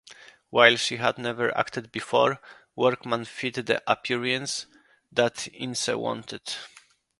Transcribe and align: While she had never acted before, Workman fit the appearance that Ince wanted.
While 0.49 0.77
she 0.77 0.97
had 0.97 1.19
never 1.19 1.55
acted 1.55 1.91
before, 1.91 2.41
Workman 2.75 3.23
fit 3.25 3.63
the 3.67 3.83
appearance 3.85 4.65
that 5.11 5.47
Ince 5.53 5.89
wanted. 5.89 6.55